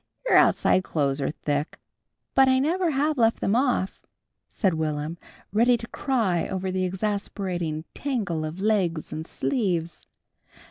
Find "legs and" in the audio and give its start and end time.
8.59-9.27